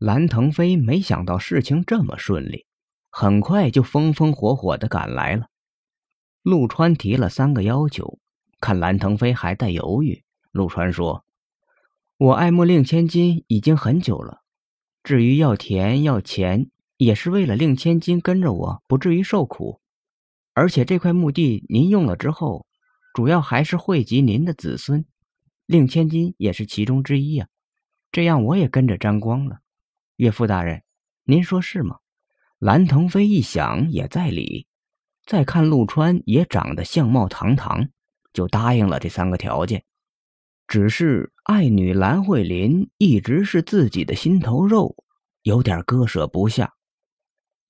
[0.00, 2.64] 蓝腾飞没想到事情这么顺利，
[3.10, 5.48] 很快就风风火火的赶来了。
[6.42, 8.18] 陆川提了三个要求，
[8.60, 11.26] 看蓝腾飞还在犹豫，陆川说
[12.16, 14.40] ：“我爱慕令千金已经很久了，
[15.02, 19.82] 至于要田要钱，也是为了令千金跟着我不至于受苦。
[20.54, 22.64] 而且这块墓地您用了之后，
[23.12, 25.04] 主要还是惠及您的子孙，
[25.66, 27.48] 令千金也是其中之一呀。
[28.10, 29.58] 这样我也跟着沾光了。
[30.20, 30.82] 岳父大人，
[31.24, 31.96] 您说是吗？”
[32.60, 34.66] 蓝腾飞一想，也在理。
[35.24, 37.88] 再看陆川也长得相貌堂堂，
[38.34, 39.82] 就答应了这三个条件。
[40.68, 44.94] 只是爱女蓝慧琳一直是自己的心头肉，
[45.40, 46.74] 有点割舍不下。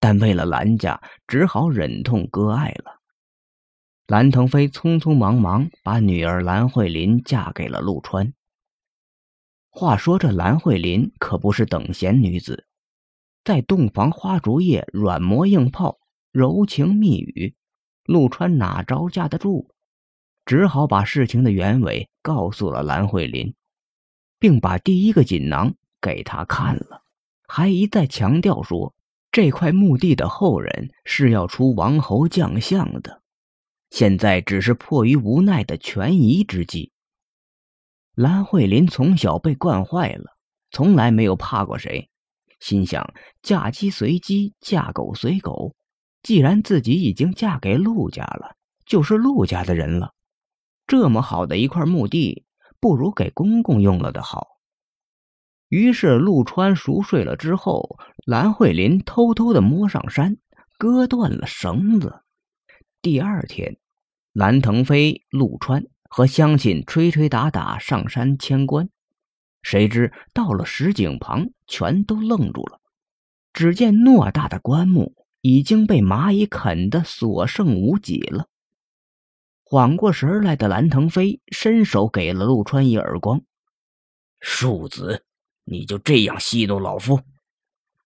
[0.00, 3.00] 但为了蓝家，只好忍痛割爱了。
[4.08, 8.34] 蓝腾飞匆匆忙忙把女儿蓝慧琳嫁给了陆川。
[9.74, 12.66] 话说这蓝慧琳可不是等闲女子，
[13.42, 15.98] 在洞房花烛夜软磨硬泡。
[16.30, 17.54] 柔情蜜语，
[18.04, 19.68] 陆川哪招架得住？
[20.46, 23.54] 只好把事情的原委告诉了蓝慧琳，
[24.38, 27.02] 并把第一个锦囊给他看了，
[27.46, 28.94] 还一再强调说
[29.30, 33.22] 这块墓地的后人是要出王侯将相的，
[33.90, 36.91] 现在只是迫于无奈的权宜之计。
[38.14, 40.36] 蓝慧琳从小被惯坏了，
[40.70, 42.10] 从来没有怕过谁，
[42.60, 45.74] 心想嫁鸡随鸡，嫁狗随狗。
[46.22, 50.12] 既然自己已经嫁给陆家了，就是陆家的人了。
[50.86, 52.44] 这么好的一块墓地，
[52.78, 54.46] 不如给公公用了的好。
[55.68, 60.36] 于是陆川熟睡了之后，蓝慧琳偷偷的摸上山，
[60.76, 62.22] 割断了绳子。
[63.00, 63.78] 第二天，
[64.34, 68.90] 蓝腾飞、陆川和乡亲吹吹打打上山迁棺，
[69.62, 72.80] 谁知到了石井旁，全都愣住了。
[73.54, 75.14] 只见偌大的棺木。
[75.44, 78.46] 已经被蚂蚁啃得所剩无几了。
[79.64, 83.42] 缓过神来的蓝腾飞伸手给了陆川一耳光
[84.38, 85.24] ：“庶子，
[85.64, 87.22] 你就这样戏弄老夫？”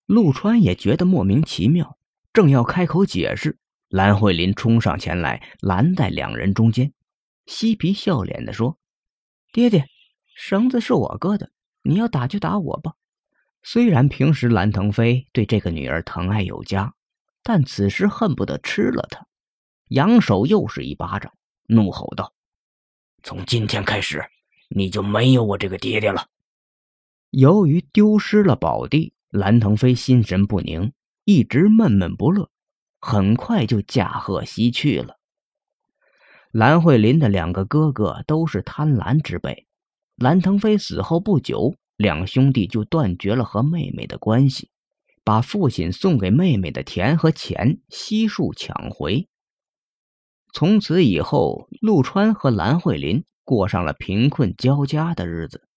[0.07, 1.99] 陆川也觉得莫名其妙，
[2.33, 3.59] 正要开口解释，
[3.91, 6.91] 蓝慧琳冲上前来拦在两人中间，
[7.47, 8.79] 嬉皮笑脸的说
[9.53, 9.89] ：“爹爹，
[10.35, 11.51] 绳子是我割的，
[11.83, 12.95] 你要打就打我吧。”
[13.63, 16.93] 虽然平时蓝腾飞对这个女儿疼爱有加。
[17.49, 19.25] 但此时恨不得吃了他，
[19.87, 21.33] 扬手又是一巴掌，
[21.69, 22.35] 怒吼道
[23.23, 24.21] ：“从今天开始，
[24.69, 26.27] 你就没有我这个爹爹了。”
[27.31, 30.93] 由于丢失了宝地，蓝腾飞心神不宁，
[31.23, 32.51] 一直闷闷不乐，
[32.99, 35.16] 很快就驾鹤西去了。
[36.59, 39.67] 蓝慧琳的两个哥哥都是贪婪之辈，
[40.17, 44.71] 蓝腾飞死后不久，两兄弟就断绝了和妹妹的关系。
[45.23, 49.29] 把父亲送给妹妹的田和钱悉数抢回。
[50.55, 55.69] 从此以后，陆川和蓝慧琳过上了贫困交加的日子。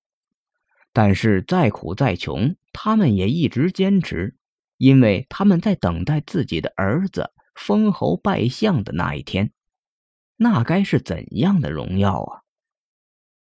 [0.93, 4.37] 但是再苦再穷，他们也一直坚持，
[4.77, 9.51] 因为他们在等待自己的儿子封侯拜相的那一天。
[10.41, 12.41] 那该是怎样的荣耀啊！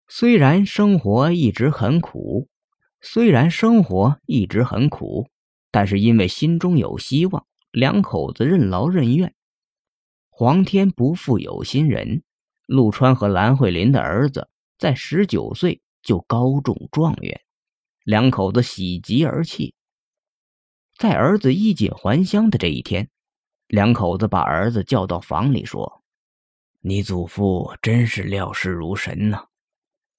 [0.08, 2.48] 虽然生活一直很苦，
[3.02, 5.30] 虽然生活一直很苦。
[5.72, 9.36] 但是因为心中有希望，两口子任劳任怨。
[10.30, 12.24] 皇天不负有心人，
[12.66, 17.42] 陆川和蓝慧琳的儿子在十九岁就高中状元，
[18.06, 19.76] 两口子喜极而泣。
[20.98, 23.10] 在儿子衣锦还乡的这一天，
[23.68, 26.04] 两口子把儿子叫到房里说
[26.88, 29.48] ：“你祖父真是料事如神呐！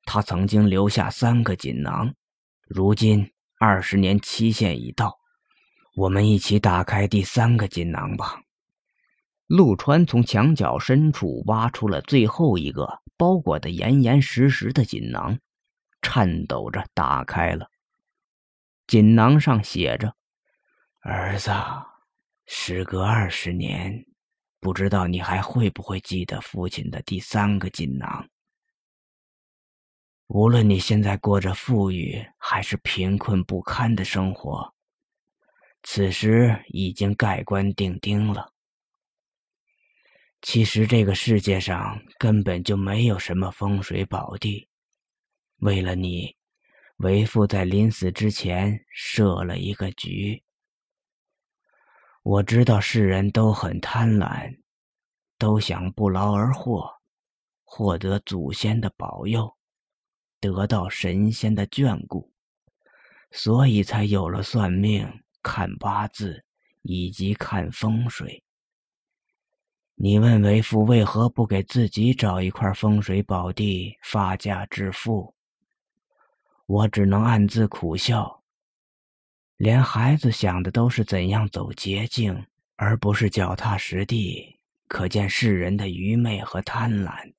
[0.05, 2.13] 他曾经留下三个锦囊，
[2.67, 5.17] 如今二十年期限已到。”
[5.95, 8.43] 我们一起打开第三个锦囊吧。
[9.47, 15.39] 陆川从墙角深处挖出了最后一个包裹的严严实实的锦囊，
[16.03, 17.71] 颤抖着打开了。
[18.89, 20.17] 锦囊上写着
[21.01, 21.53] ：“儿子，
[22.45, 24.05] 时隔二十年，
[24.61, 28.29] 不知道你还会不会记得父亲的第三个锦囊？
[30.27, 34.75] 无论你现在过着富裕还是贫困不堪的生活。”
[35.89, 38.53] 此时已经盖棺定钉了。
[40.43, 44.69] 其实这个世界上根本就没有什么风水宝地。
[45.59, 46.37] 为了你，
[46.97, 50.43] 为父在临死之前设了一个局。
[52.29, 54.59] 我知道世人都很贪婪，
[55.39, 56.91] 都想不劳而获，
[57.63, 59.57] 获得祖先的保佑，
[60.41, 62.33] 得到神仙的眷顾。
[63.31, 65.09] 所以才有了算命、
[65.41, 66.45] 看八字
[66.83, 68.43] 以及看风水。
[69.95, 75.33] 你问为父为何不给自己找一块风水宝地发家致富？
[76.67, 78.43] 我只能暗自苦笑。
[79.57, 87.33] 连孩子想的都是怎样走捷径，而不是脚踏实地，可见世人的愚昧和贪婪。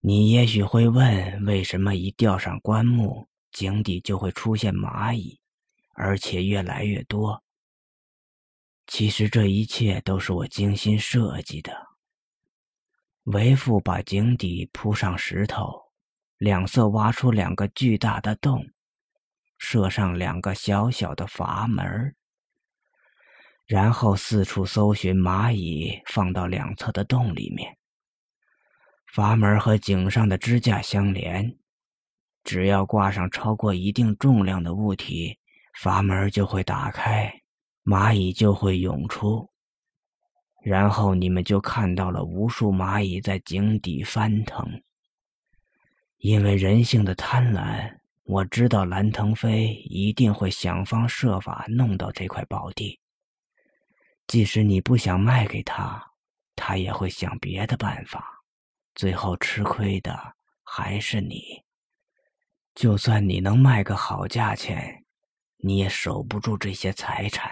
[0.00, 5.40] 你也许会问，为什么一吊上棺木，井底就会出现蚂蚁，
[5.94, 7.42] 而且越来越多？
[8.86, 11.72] 其实这一切都是我精心设计的。
[13.24, 15.80] 为父把井底铺上石头，
[16.38, 18.66] 两侧挖出两个巨大的洞，
[19.60, 22.16] 设上两个小小的阀门，
[23.66, 27.76] 然后四处搜寻蚂蚁，放到两侧的洞里面。
[29.12, 31.56] 阀门和井上的支架相连，
[32.42, 35.38] 只要挂上超过一定重量的物体，
[35.78, 37.32] 阀门就会打开。
[37.84, 39.50] 蚂蚁就会涌出，
[40.62, 44.82] 然后你们就看到了无数蚂蚁在井底翻腾。
[46.18, 47.99] 因为人性的贪婪，
[48.30, 53.00] 我知道蓝腾飞一定会想方设法弄到这块宝地。
[54.28, 56.12] 即使你不想卖给他，
[56.54, 58.24] 他也会想别的办法。
[58.94, 60.16] 最后吃亏的
[60.62, 61.42] 还是你。
[62.72, 65.04] 就算你能卖个好价钱，
[65.56, 67.50] 你也守不住这些财产。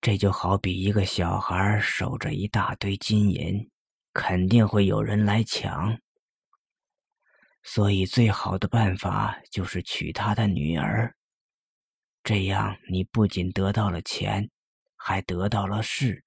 [0.00, 3.68] 这就好比一个小孩守着一大堆金银，
[4.12, 5.98] 肯定会有人来抢。
[7.62, 11.14] 所以，最好的办法就是娶他的女儿。
[12.24, 14.50] 这样，你不仅得到了钱，
[14.96, 16.24] 还得到了势。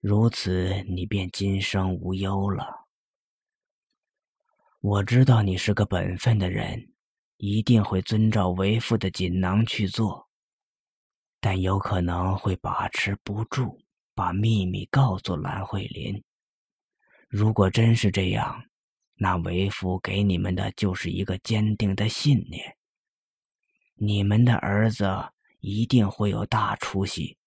[0.00, 2.86] 如此，你便今生无忧了。
[4.80, 6.92] 我知道你是个本分的人，
[7.38, 10.28] 一定会遵照为父的锦囊去做。
[11.40, 13.78] 但有可能会把持不住，
[14.14, 16.22] 把秘密告诉蓝慧林。
[17.28, 18.64] 如果真是这样，
[19.16, 22.76] 那为父给你们的就是一个坚定的信念：
[23.94, 25.06] 你们的儿子
[25.60, 27.38] 一定会有大出息。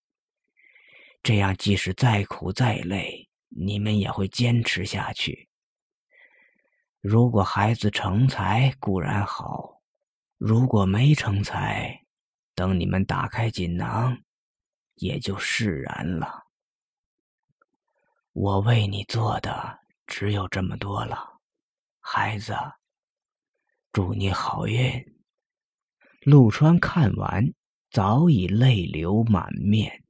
[1.22, 5.50] 这样，即使再苦再累，你们也会坚持下去。
[7.02, 9.81] 如果孩子成才固然好，
[10.38, 12.06] 如果没成才，
[12.56, 14.18] 等你们打开锦囊，
[14.96, 16.46] 也就释然了。
[18.31, 21.37] 我为你做的只有这么多了，
[22.09, 22.54] 孩子，
[23.92, 24.80] 祝你好运。
[26.21, 27.54] 陆川看完，
[27.92, 30.06] 早已泪流满面。